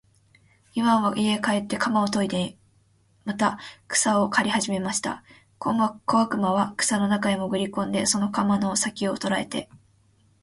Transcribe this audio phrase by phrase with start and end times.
[0.73, 2.57] イワンは家へ帰って鎌をといで
[3.23, 5.23] また草を刈りはじめました。
[5.59, 5.75] 小
[6.09, 9.69] 悪魔は草の中へもぐり込んで、その鎌の先きを捉えて、